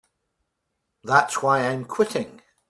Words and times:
That's 1.03 1.43
why 1.43 1.67
I'm 1.67 1.85
quitting. 1.85 2.41